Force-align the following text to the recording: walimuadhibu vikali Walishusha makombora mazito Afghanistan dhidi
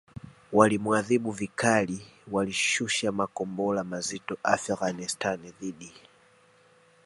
walimuadhibu 0.53 1.31
vikali 1.31 2.05
Walishusha 2.31 3.11
makombora 3.11 3.83
mazito 3.83 4.37
Afghanistan 4.43 5.51
dhidi 5.59 5.93